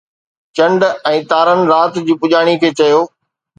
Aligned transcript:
چنڊ 0.59 0.85
۽ 1.11 1.19
تارن 1.33 1.59
رات 1.73 1.93
جي 2.09 2.13
پڄاڻيءَ 2.25 2.59
کي 2.61 2.69
چيو 2.83 3.01